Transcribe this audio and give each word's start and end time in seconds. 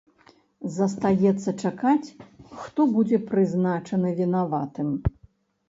Застаецца 0.77 1.49
чакаць, 1.65 2.07
хто 2.63 2.79
будзе 2.97 3.21
прызначаны 3.29 4.17
вінаватым. 4.25 4.93